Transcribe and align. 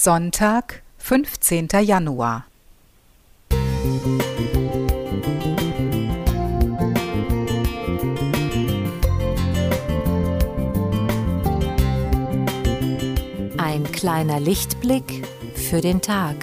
Sonntag, 0.00 0.82
15. 0.98 1.66
Januar. 1.82 2.46
Ein 13.56 13.90
kleiner 13.90 14.38
Lichtblick 14.38 15.26
für 15.56 15.80
den 15.80 16.00
Tag. 16.00 16.36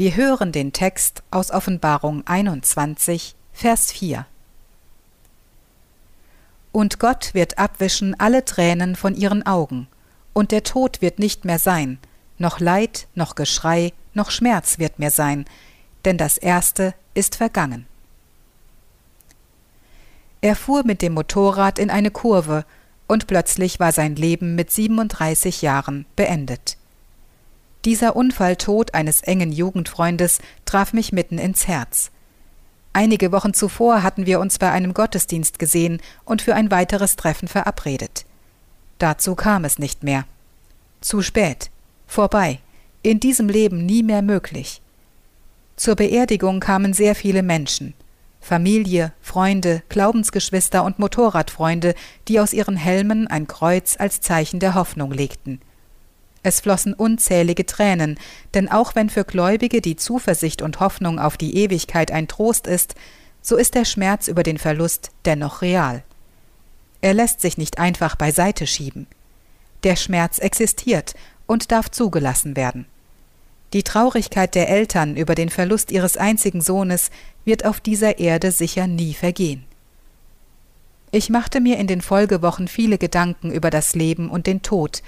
Wir 0.00 0.16
hören 0.16 0.50
den 0.50 0.72
Text 0.72 1.22
aus 1.30 1.50
Offenbarung 1.50 2.26
21, 2.26 3.34
Vers 3.52 3.92
4. 3.92 4.24
Und 6.72 6.98
Gott 6.98 7.34
wird 7.34 7.58
abwischen 7.58 8.18
alle 8.18 8.46
Tränen 8.46 8.96
von 8.96 9.14
ihren 9.14 9.44
Augen, 9.44 9.88
und 10.32 10.52
der 10.52 10.62
Tod 10.62 11.02
wird 11.02 11.18
nicht 11.18 11.44
mehr 11.44 11.58
sein, 11.58 11.98
noch 12.38 12.60
Leid, 12.60 13.08
noch 13.14 13.34
Geschrei, 13.34 13.92
noch 14.14 14.30
Schmerz 14.30 14.78
wird 14.78 14.98
mehr 14.98 15.10
sein, 15.10 15.44
denn 16.06 16.16
das 16.16 16.38
Erste 16.38 16.94
ist 17.12 17.36
vergangen. 17.36 17.84
Er 20.40 20.56
fuhr 20.56 20.82
mit 20.82 21.02
dem 21.02 21.12
Motorrad 21.12 21.78
in 21.78 21.90
eine 21.90 22.10
Kurve, 22.10 22.64
und 23.06 23.26
plötzlich 23.26 23.78
war 23.80 23.92
sein 23.92 24.16
Leben 24.16 24.54
mit 24.54 24.70
37 24.70 25.60
Jahren 25.60 26.06
beendet. 26.16 26.78
Dieser 27.84 28.14
Unfalltod 28.14 28.94
eines 28.94 29.22
engen 29.22 29.52
Jugendfreundes 29.52 30.40
traf 30.64 30.92
mich 30.92 31.12
mitten 31.12 31.38
ins 31.38 31.66
Herz. 31.66 32.10
Einige 32.92 33.32
Wochen 33.32 33.54
zuvor 33.54 34.02
hatten 34.02 34.26
wir 34.26 34.40
uns 34.40 34.58
bei 34.58 34.70
einem 34.70 34.94
Gottesdienst 34.94 35.58
gesehen 35.58 36.00
und 36.24 36.42
für 36.42 36.54
ein 36.54 36.70
weiteres 36.70 37.16
Treffen 37.16 37.48
verabredet. 37.48 38.26
Dazu 38.98 39.34
kam 39.34 39.64
es 39.64 39.78
nicht 39.78 40.02
mehr. 40.02 40.24
Zu 41.00 41.22
spät. 41.22 41.70
Vorbei. 42.06 42.58
In 43.02 43.20
diesem 43.20 43.48
Leben 43.48 43.86
nie 43.86 44.02
mehr 44.02 44.22
möglich. 44.22 44.82
Zur 45.76 45.96
Beerdigung 45.96 46.60
kamen 46.60 46.92
sehr 46.92 47.14
viele 47.14 47.42
Menschen. 47.42 47.94
Familie, 48.40 49.12
Freunde, 49.22 49.82
Glaubensgeschwister 49.88 50.84
und 50.84 50.98
Motorradfreunde, 50.98 51.94
die 52.28 52.40
aus 52.40 52.52
ihren 52.52 52.76
Helmen 52.76 53.26
ein 53.28 53.46
Kreuz 53.46 53.96
als 53.98 54.20
Zeichen 54.20 54.60
der 54.60 54.74
Hoffnung 54.74 55.12
legten. 55.12 55.60
Es 56.42 56.60
flossen 56.60 56.94
unzählige 56.94 57.66
Tränen, 57.66 58.18
denn 58.54 58.70
auch 58.70 58.94
wenn 58.94 59.10
für 59.10 59.24
Gläubige 59.24 59.80
die 59.80 59.96
Zuversicht 59.96 60.62
und 60.62 60.80
Hoffnung 60.80 61.18
auf 61.18 61.36
die 61.36 61.56
Ewigkeit 61.56 62.10
ein 62.10 62.28
Trost 62.28 62.66
ist, 62.66 62.94
so 63.42 63.56
ist 63.56 63.74
der 63.74 63.84
Schmerz 63.84 64.28
über 64.28 64.42
den 64.42 64.58
Verlust 64.58 65.10
dennoch 65.24 65.62
real. 65.62 66.02
Er 67.02 67.14
lässt 67.14 67.40
sich 67.40 67.58
nicht 67.58 67.78
einfach 67.78 68.16
beiseite 68.16 68.66
schieben. 68.66 69.06
Der 69.84 69.96
Schmerz 69.96 70.38
existiert 70.38 71.14
und 71.46 71.72
darf 71.72 71.90
zugelassen 71.90 72.56
werden. 72.56 72.86
Die 73.72 73.82
Traurigkeit 73.82 74.54
der 74.54 74.68
Eltern 74.68 75.16
über 75.16 75.34
den 75.34 75.48
Verlust 75.48 75.92
ihres 75.92 76.16
einzigen 76.16 76.60
Sohnes 76.60 77.10
wird 77.44 77.64
auf 77.64 77.80
dieser 77.80 78.18
Erde 78.18 78.50
sicher 78.50 78.86
nie 78.86 79.14
vergehen. 79.14 79.64
Ich 81.12 81.28
machte 81.28 81.60
mir 81.60 81.78
in 81.78 81.86
den 81.86 82.02
Folgewochen 82.02 82.68
viele 82.68 82.98
Gedanken 82.98 83.50
über 83.50 83.70
das 83.70 83.94
Leben 83.94 84.30
und 84.30 84.46
den 84.46 84.62
Tod, 84.62 85.02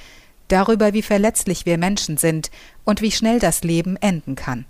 darüber, 0.53 0.93
wie 0.93 1.03
verletzlich 1.03 1.67
wir 1.67 1.79
Menschen 1.79 2.17
sind 2.17 2.51
und 2.85 3.01
wie 3.01 3.11
schnell 3.11 3.39
das 3.39 3.65
Leben 3.65 3.97
enden 3.97 4.35
kann. 4.35 4.67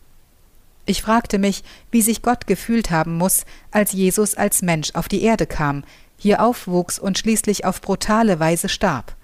Ich 0.87 1.03
fragte 1.03 1.39
mich, 1.39 1.63
wie 1.91 2.03
sich 2.03 2.23
Gott 2.23 2.47
gefühlt 2.47 2.91
haben 2.91 3.17
muss, 3.17 3.45
als 3.71 3.93
Jesus 3.93 4.35
als 4.35 4.63
Mensch 4.63 4.95
auf 4.95 5.09
die 5.09 5.23
Erde 5.23 5.47
kam, 5.47 5.85
hier 6.17 6.43
aufwuchs 6.43 6.99
und 6.99 7.19
schließlich 7.19 7.65
auf 7.65 7.81
brutale 7.81 8.41
Weise 8.41 8.69
starb. 8.69 9.15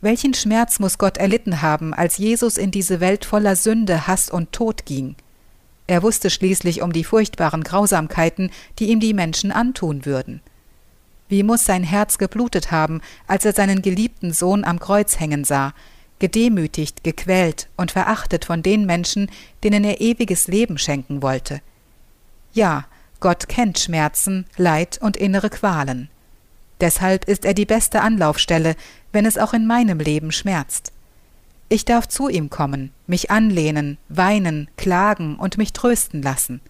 Welchen 0.00 0.34
Schmerz 0.34 0.78
muss 0.78 0.98
Gott 0.98 1.16
erlitten 1.16 1.62
haben, 1.62 1.94
als 1.94 2.18
Jesus 2.18 2.56
in 2.56 2.70
diese 2.70 3.00
Welt 3.00 3.24
voller 3.24 3.56
Sünde, 3.56 4.06
Hass 4.06 4.30
und 4.30 4.52
Tod 4.52 4.84
ging? 4.84 5.14
Er 5.86 6.02
wusste 6.02 6.30
schließlich 6.30 6.82
um 6.82 6.92
die 6.92 7.04
furchtbaren 7.04 7.62
Grausamkeiten, 7.62 8.50
die 8.78 8.90
ihm 8.90 9.00
die 9.00 9.14
Menschen 9.14 9.52
antun 9.52 10.04
würden. 10.04 10.40
Wie 11.32 11.44
muss 11.44 11.64
sein 11.64 11.82
Herz 11.82 12.18
geblutet 12.18 12.72
haben, 12.72 13.00
als 13.26 13.46
er 13.46 13.54
seinen 13.54 13.80
geliebten 13.80 14.34
Sohn 14.34 14.64
am 14.64 14.78
Kreuz 14.78 15.18
hängen 15.18 15.44
sah, 15.44 15.72
gedemütigt, 16.18 17.04
gequält 17.04 17.70
und 17.74 17.90
verachtet 17.90 18.44
von 18.44 18.62
den 18.62 18.84
Menschen, 18.84 19.30
denen 19.64 19.82
er 19.82 20.02
ewiges 20.02 20.46
Leben 20.46 20.76
schenken 20.76 21.22
wollte. 21.22 21.62
Ja, 22.52 22.84
Gott 23.20 23.48
kennt 23.48 23.78
Schmerzen, 23.78 24.44
Leid 24.58 24.98
und 25.00 25.16
innere 25.16 25.48
Qualen. 25.48 26.10
Deshalb 26.82 27.26
ist 27.26 27.46
er 27.46 27.54
die 27.54 27.64
beste 27.64 28.02
Anlaufstelle, 28.02 28.76
wenn 29.12 29.24
es 29.24 29.38
auch 29.38 29.54
in 29.54 29.66
meinem 29.66 30.00
Leben 30.00 30.32
schmerzt. 30.32 30.92
Ich 31.70 31.86
darf 31.86 32.08
zu 32.08 32.28
ihm 32.28 32.50
kommen, 32.50 32.92
mich 33.06 33.30
anlehnen, 33.30 33.96
weinen, 34.10 34.68
klagen 34.76 35.36
und 35.36 35.56
mich 35.56 35.72
trösten 35.72 36.20
lassen. 36.20 36.60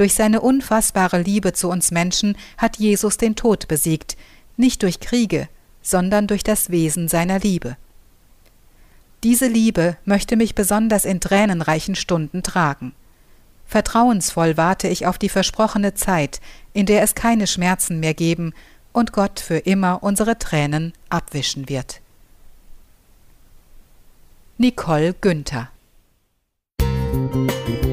Durch 0.00 0.14
seine 0.14 0.40
unfassbare 0.40 1.20
Liebe 1.20 1.52
zu 1.52 1.68
uns 1.68 1.90
Menschen 1.90 2.34
hat 2.56 2.78
Jesus 2.78 3.18
den 3.18 3.36
Tod 3.36 3.68
besiegt, 3.68 4.16
nicht 4.56 4.82
durch 4.82 4.98
Kriege, 4.98 5.46
sondern 5.82 6.26
durch 6.26 6.42
das 6.42 6.70
Wesen 6.70 7.06
seiner 7.06 7.38
Liebe. 7.38 7.76
Diese 9.24 9.46
Liebe 9.46 9.98
möchte 10.06 10.36
mich 10.36 10.54
besonders 10.54 11.04
in 11.04 11.20
tränenreichen 11.20 11.96
Stunden 11.96 12.42
tragen. 12.42 12.94
Vertrauensvoll 13.66 14.56
warte 14.56 14.88
ich 14.88 15.04
auf 15.04 15.18
die 15.18 15.28
versprochene 15.28 15.92
Zeit, 15.92 16.40
in 16.72 16.86
der 16.86 17.02
es 17.02 17.14
keine 17.14 17.46
Schmerzen 17.46 18.00
mehr 18.00 18.14
geben 18.14 18.54
und 18.94 19.12
Gott 19.12 19.38
für 19.38 19.58
immer 19.58 20.02
unsere 20.02 20.38
Tränen 20.38 20.94
abwischen 21.10 21.68
wird. 21.68 22.00
Nicole 24.56 25.12
Günther 25.12 25.70
Musik 27.12 27.89